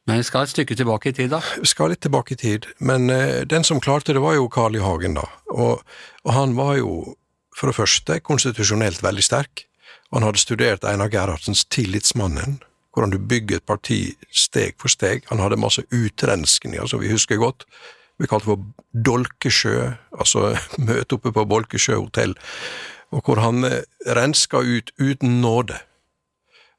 [0.06, 1.38] Men vi skal et stykke tilbake i tid, da.
[1.60, 2.66] vi skal litt tilbake i tid.
[2.78, 4.80] Men eh, den som klarte det, var jo Carl I.
[4.82, 5.28] Hagen, da.
[5.50, 5.82] Og,
[6.24, 7.14] og han var jo
[7.56, 9.66] for det første konstitusjonelt veldig sterk.
[10.10, 12.60] Og han hadde studert Einar Gerhardsens Tillitsmannen,
[12.92, 14.00] hvordan du bygger et parti
[14.32, 15.24] steg for steg.
[15.30, 17.64] Han hadde masse utrenskninger, som vi husker godt.
[18.20, 20.52] Vi kalte det for Dolkesjø, altså
[20.88, 22.36] møte oppe på Bolkesjø hotell,
[23.12, 23.80] og hvor han eh,
[24.16, 25.78] renska ut uten nåde,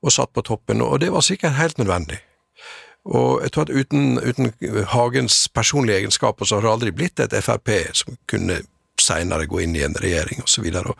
[0.03, 2.19] og satt på toppen, og det var sikkert helt nødvendig.
[3.03, 4.53] Og jeg tror at uten, uten
[4.87, 8.61] Hagens personlige egenskaper så har det aldri blitt et Frp som kunne
[9.01, 10.67] seinere gå inn i en regjering osv.
[10.69, 10.93] Og,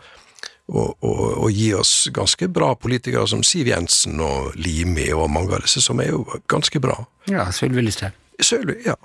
[0.72, 5.56] og, og, og gi oss ganske bra politikere som Siv Jensen og Limi og mange
[5.56, 6.98] av disse, som er jo ganske bra.
[7.30, 8.20] Ja, Sylvi Listhaug.
[8.42, 8.96] Sølvi, ja.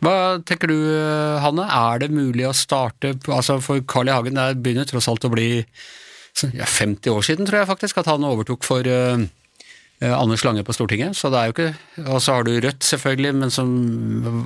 [0.00, 0.14] Hva
[0.46, 0.78] tenker du,
[1.42, 1.66] Hanne?
[1.68, 4.14] Er det mulig å starte altså For Carl I.
[4.14, 5.48] Hagen det begynner tross alt å bli
[6.54, 9.20] ja, 50 år siden, tror jeg faktisk, at han overtok for uh,
[10.12, 11.16] Anders Lange på Stortinget.
[11.16, 13.68] Så det er jo ikke Og så har du Rødt, selvfølgelig, men som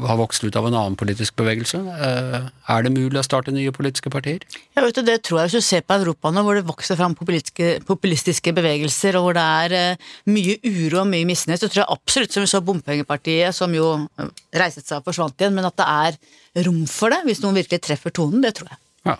[0.06, 1.80] har vokst ut av en annen politisk bevegelse.
[1.80, 4.44] Uh, er det mulig å starte nye politiske partier?
[4.76, 6.98] Ja, vet du, Det tror jeg hvis du ser på Europa nå, hvor det vokser
[6.98, 11.82] fram populistiske, bevegelser, og hvor det er eh, mye uro og mye misnøye, så tror
[11.82, 13.90] jeg absolutt, som vi så Bompengepartiet, som jo
[14.20, 17.58] eh, reiset seg og forsvant igjen, men at det er rom for det, hvis noen
[17.58, 18.80] virkelig treffer tonen, det tror jeg.
[19.08, 19.16] Ja.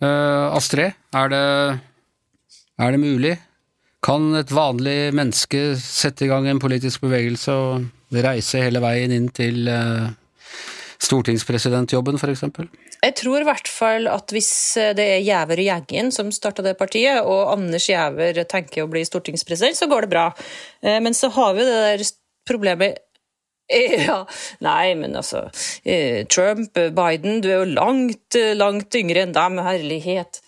[0.00, 1.44] Uh, Astrid, er det,
[2.80, 3.36] er det mulig?
[4.04, 9.28] Kan et vanlig menneske sette i gang en politisk bevegelse og reise hele veien inn
[9.36, 10.08] til uh,
[11.04, 12.46] stortingspresidentjobben, f.eks.?
[13.00, 14.50] Jeg tror i hvert fall at hvis
[14.96, 19.04] det er Gjæver og gjengen som starta det partiet, og Anders Gjæver tenker å bli
[19.08, 20.26] stortingspresident, så går det bra.
[20.84, 22.04] Eh, Men så har vi det der
[22.48, 23.06] problemet
[24.08, 24.24] ja,
[24.66, 25.44] nei, men altså
[25.84, 30.40] eh, Trump, Biden, du er jo langt, langt yngre enn dem, herlighet.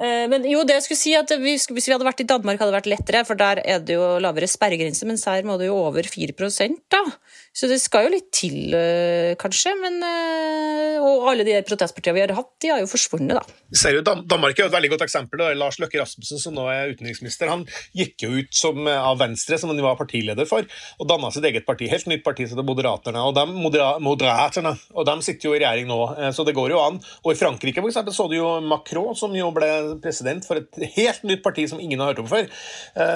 [0.00, 2.60] Eh, Men jo, det jeg skulle si at vi, Hvis vi hadde vært i Danmark,
[2.60, 5.68] hadde det vært lettere, for der er det jo lavere sperregrense, mens her må det
[5.68, 7.02] jo over 4% da.
[7.50, 9.72] Så det skal jo litt til, eh, kanskje.
[9.80, 13.42] Men, eh, og alle de protestpartiene vi har hatt, de har jo forsvunnet, da.
[13.70, 15.38] Vi ser jo Dan Danmark er jo et veldig godt eksempel.
[15.38, 15.52] Da.
[15.54, 19.58] Lars Løkke Rasmussen, som nå er utenriksminister, han gikk jo ut som, eh, av Venstre,
[19.58, 20.62] som han var partileder for,
[21.00, 21.88] og danna sitt eget parti.
[21.88, 23.18] Helt nytt parti, som heter Moderaterne.
[23.26, 26.78] Og de, modera, Moderaterne, og de sitter jo i regjering nå, så det går jo
[26.78, 27.00] an.
[27.24, 30.70] Og i Frankrike for eksempel, så du jo Macron, som jo ble president for et
[30.94, 32.48] helt nytt parti som ingen har hørt om før.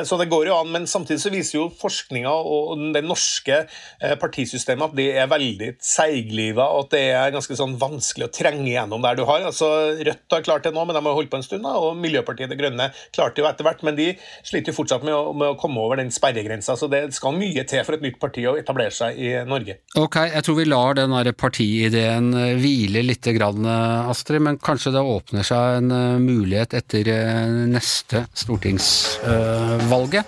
[0.05, 3.67] Så det går jo an, men samtidig så viser jo forskninga og den norske
[4.03, 8.33] eh, partisystemet at det er veldig seigliva, og at det er ganske sånn vanskelig å
[8.35, 9.45] trenge gjennom der du har.
[9.47, 11.97] Altså, Rødt har klart det nå, men de har holdt på en stund, da, og
[12.01, 14.09] Miljøpartiet De Grønne klarte jo etter hvert, men de
[14.43, 17.65] sliter jo fortsatt med å, med å komme over den sperregrensa, så det skal mye
[17.69, 19.75] til for et nytt parti å etablere seg i Norge.
[20.01, 25.05] Ok, jeg tror vi lar den partiideen eh, hvile litt, eh, Astrid, men kanskje det
[25.15, 27.05] åpner seg en eh, mulighet etter
[27.71, 30.25] neste stortingsvalget.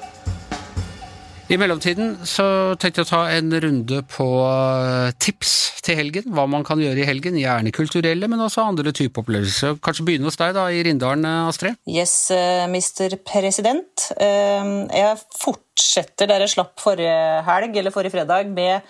[1.46, 5.52] I mellomtiden så tenkte jeg å ta en runde på eh, tips
[5.86, 9.76] til helgen, hva man kan gjøre i helgen, gjerne kulturelle, men også andre typer opplevelser.
[9.78, 11.76] Kanskje begynne hos deg da, i Rindalen, eh, Astrid?
[11.86, 13.14] Yes, eh, Mr.
[13.22, 14.08] President.
[14.18, 17.14] Jeg fortsetter der jeg slapp forrige
[17.46, 18.82] helg, eller forrige fredag, med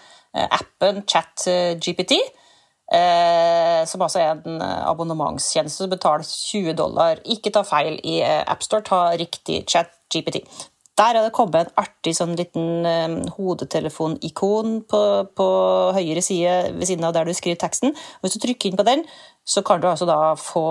[0.46, 2.16] appen ChatGPT.
[2.92, 7.20] eh, Som altså er en abonnementstjeneste som betaler 20 dollar.
[7.28, 10.40] Ikke ta feil i eh, AppStore, ta riktig ChatGPT.
[10.96, 15.00] Der er det kommet en artig sånn liten eh, hodetelefonikon på,
[15.36, 15.48] på
[15.92, 17.92] høyre side ved siden av der du skriver teksten.
[18.22, 19.04] Hvis du trykker inn på den,
[19.44, 20.64] så kan du altså da få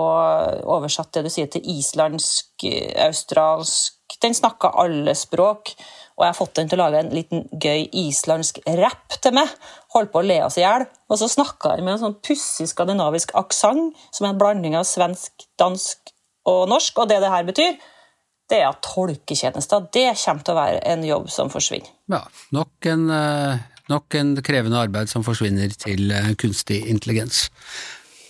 [0.66, 2.66] oversatt det du sier til islandsk,
[3.06, 5.72] australsk Den snakker alle språk.
[6.16, 9.50] Og jeg har fått den til å lage en liten gøy islandsk rapp til meg.
[9.92, 10.86] Holdt på å le oss i hjel.
[11.10, 14.86] Og så snakka jeg med en sånn pussig skandinavisk aksent, som er en blanding av
[14.88, 16.14] svensk, dansk
[16.48, 17.02] og norsk.
[17.02, 17.76] Og det det her betyr,
[18.50, 21.90] det er at tolketjenester det kommer til å være en jobb som forsvinner.
[22.12, 22.22] Ja,
[22.54, 27.48] nok en, eh, nok en krevende arbeid som forsvinner til eh, kunstig intelligens.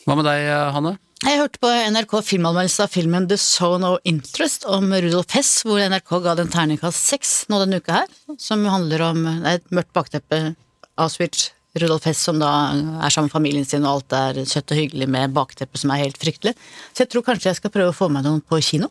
[0.06, 0.96] Hva med deg, eh, Hanne?
[1.24, 5.80] Jeg hørte på NRK filmanmeldelse av filmen The Zone of Interest om Rudolf Hess, hvor
[5.80, 10.54] NRK ga den terningkast seks nå denne uka her, som handler om et mørkt bakteppe,
[11.00, 11.50] Auschwitz,
[11.82, 15.08] Rudolf Hess som da er sammen med familien sin, og alt er søtt og hyggelig
[15.12, 16.56] med bakteppet som er helt fryktelig.
[16.92, 18.90] Så jeg tror kanskje jeg skal prøve å få meg noen på kino.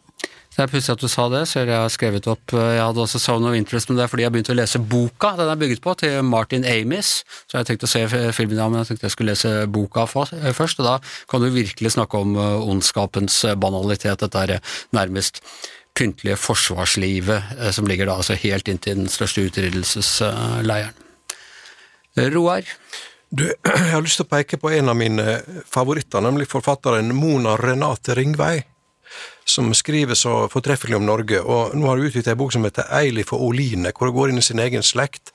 [0.56, 3.20] Det er pussig at du sa det, så jeg har skrevet opp Jeg hadde også
[3.20, 5.82] Sound of Interest, men det er fordi jeg begynte å lese boka den er bygget
[5.84, 7.26] på, til Martin Amis.
[7.44, 10.80] Så jeg tenkte å se filmen, ja, men jeg tenkte jeg skulle lese boka først,
[10.80, 10.96] og da
[11.32, 15.44] kan du virkelig snakke om eh, ondskapens eh, banalitet, dette er nærmest
[15.96, 21.05] pyntelige forsvarslivet eh, som ligger da altså helt inntil den største utryddelsesleiren.
[22.16, 22.64] Roar?
[23.30, 27.56] Du, jeg har lyst til å peke på en av mine favoritter, nemlig forfatteren Mona
[27.60, 28.62] Renate Ringvei,
[29.46, 31.42] som skriver så fortreffelig om Norge.
[31.42, 34.34] og Nå har hun utgitt en bok som heter Eilif og Oline, hvor hun går
[34.34, 35.34] inn i sin egen slekt,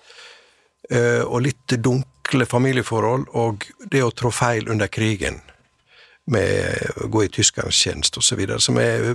[0.90, 5.40] eh, og litt dunkle familieforhold, og det å trå feil under krigen,
[6.30, 9.14] med å gå i tyskernes tjeneste osv., som er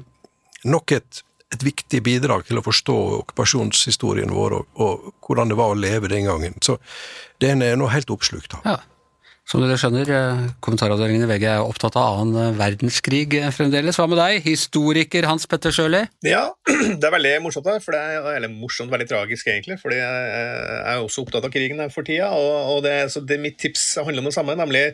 [0.65, 1.21] nok et,
[1.55, 6.11] et viktig bidrag til å forstå okkupasjonshistorien vår, og, og hvordan det var å leve
[6.11, 6.59] den gangen.
[6.65, 6.77] Så
[7.43, 8.67] den er nå helt oppslukt av.
[8.75, 8.81] Ja.
[9.45, 13.99] Som dere skjønner, eh, kommentaravdelingen i VG er opptatt av annen eh, verdenskrig eh, fremdeles.
[14.01, 15.99] Hva med deg, historiker Hans Petter Sjøli?
[16.25, 16.47] Ja,
[16.97, 19.77] det er veldig morsomt, for det er eller morsomt, veldig tragisk egentlig.
[19.83, 22.31] fordi jeg er også opptatt av krigen for tida.
[22.33, 22.95] og, og det,
[23.29, 24.87] det, Mitt tips handler om det samme, nemlig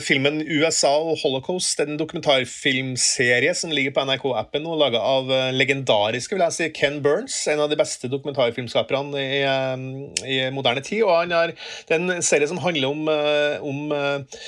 [0.00, 1.82] filmen 'USA og Holocaust'.
[1.82, 7.02] En dokumentarfilmserie som ligger på NRK-appen og laga av uh, legendariske vil jeg si, Ken
[7.04, 9.76] Burns, en av de beste dokumentarfilmskaperne i, uh,
[10.24, 11.02] i moderne tid.
[11.02, 11.52] og han har,
[11.88, 13.08] Det er en serie som handler om
[13.62, 14.42] om eh,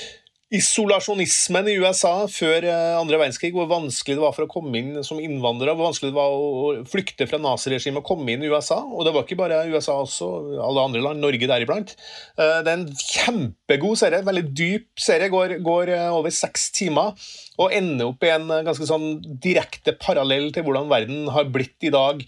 [0.53, 4.99] isolasjonismen i USA før eh, andre verdenskrig, hvor vanskelig det var for å komme inn
[5.05, 8.79] som innvandrer, hvor vanskelig det var å flykte fra naziregimet og komme inn i USA.
[8.85, 10.29] Og det var ikke bare USA også,
[10.61, 11.95] alle andre land, Norge deriblant.
[12.37, 17.17] Eh, det er en kjempegod serie, veldig dyp serie, går, går over seks timer
[17.61, 21.91] og ender opp i en ganske sånn direkte parallell til hvordan verden har blitt i
[21.93, 22.21] dag.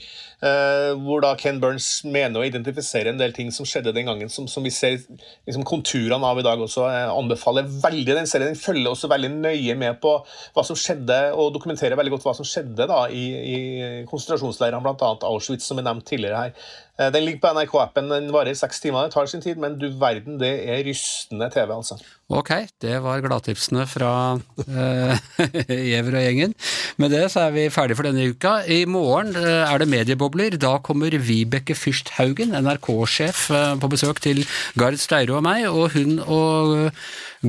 [0.45, 4.29] Eh, hvor da Ken Burns mener å identifisere en del ting som skjedde den gangen,
[4.29, 6.85] som, som vi ser liksom, konturene av i dag også.
[6.91, 8.53] Jeg anbefaler veldig den serien.
[8.53, 10.15] Den følger også veldig nøye med på
[10.55, 13.59] hva som skjedde, og dokumenterer veldig godt hva som skjedde da i, i
[14.09, 15.13] konsentrasjonsleirene, bl.a.
[15.29, 16.67] Auschwitz, som er nevnt tidligere her.
[16.95, 18.07] Eh, den ligger på NRK-appen.
[18.11, 19.07] Den varer i seks timer.
[19.07, 21.97] Det tar sin tid, men du verden, det er rystende TV, altså.
[22.31, 26.55] Ok, det var gladtipsene fra uh, eh, og gjengen.
[26.97, 28.55] Med det så er vi ferdige for denne uka.
[28.71, 30.55] I morgen uh, er det mediebobler.
[30.61, 33.45] Da kommer Vibeke Fyrst Haugen, NRK-sjef,
[33.81, 34.45] på besøk til
[34.79, 35.67] Gard Steiro og meg.
[35.67, 36.91] Og hun og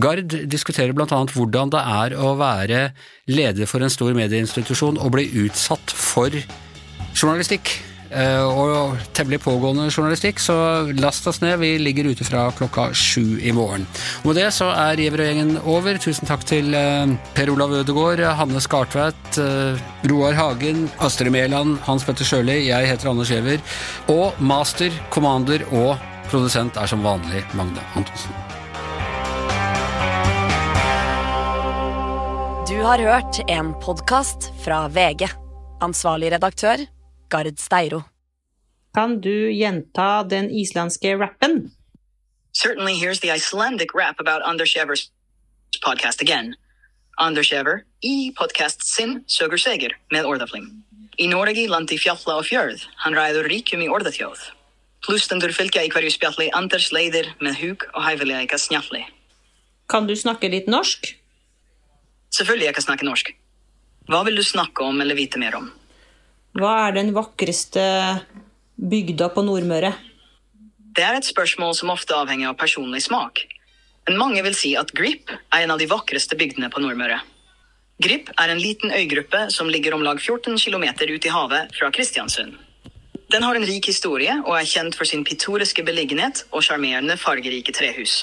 [0.03, 1.07] Gard diskuterer bl.a.
[1.07, 2.89] hvordan det er å være
[3.31, 6.35] leder for en stor medieinstitusjon og bli utsatt for
[7.15, 7.79] journalistikk.
[8.11, 10.57] Eh, og temmelig pågående journalistikk, så
[10.95, 11.59] last oss ned.
[11.63, 13.87] Vi ligger ute fra klokka sju i morgen.
[14.25, 15.99] Med det så er Giæverøy-gjengen over.
[16.03, 22.07] Tusen takk til eh, Per Olav Ødegaard, Hanne Skartvedt, eh, Roar Hagen, Astrid Mæland, Hans
[22.07, 23.63] Petter Sjøli, jeg heter Anders Giæver.
[24.13, 25.97] Og master, commander og
[26.31, 28.35] produsent er som vanlig Magne Antonsen.
[32.67, 35.29] Du har hørt en podkast fra VG.
[35.83, 36.87] Ansvarlig redaktør
[37.29, 38.05] Gard Steiro.
[38.95, 41.71] Kan du gjenta den islandske rappen?
[42.53, 44.73] Certainly, here's the Icelandic rap about Anders
[45.85, 46.57] podcast again.
[47.19, 47.53] Anders
[48.03, 50.83] i podcast sin søger Seger med Orðaflim.
[51.19, 54.41] I Noregi landi fjalla og fjörð, han ræður ríkjum i orðaþjóð.
[55.07, 59.05] Plustendur fylgja i hverju spjalli Anders leiðir med hug og hæfilega snjalli.
[59.89, 61.15] Kan du snakke litt norsk?
[62.37, 63.33] Selvfølgelig jeg kan snakke norsk.
[64.11, 65.71] Hva vil du snakke om eller vite mer om?
[66.57, 67.83] Hva er den vakreste
[68.81, 69.91] bygda på Nordmøre?
[70.97, 73.43] Det er et spørsmål som ofte avhenger av personlig smak.
[74.09, 77.19] Men mange vil si at Grip er en av de vakreste bygdene på Nordmøre.
[78.01, 81.93] Grip er en liten øygruppe som ligger om lag 14 km ut i havet fra
[81.93, 82.57] Kristiansund.
[83.29, 87.77] Den har en rik historie og er kjent for sin pittoriske beliggenhet og sjarmerende, fargerike
[87.77, 88.23] trehus.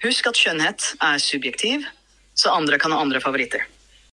[0.00, 1.84] Husk at skjønnhet er subjektiv,
[2.32, 3.68] så andre kan ha andre favoritter.